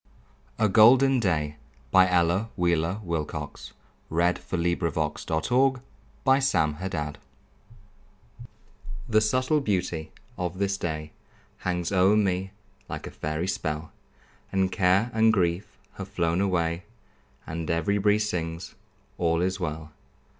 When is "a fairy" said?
13.05-13.47